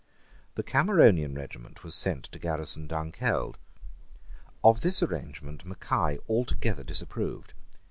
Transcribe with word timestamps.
The 0.55 0.63
Cameronian 0.63 1.35
regiment 1.35 1.83
was 1.83 1.93
sent 1.93 2.23
to 2.31 2.39
garrison 2.39 2.87
Dunkeld. 2.87 3.59
Of 4.63 4.81
this 4.81 5.03
arrangement 5.03 5.63
Mackay 5.63 6.17
altogether 6.27 6.83
disapproved. 6.83 7.53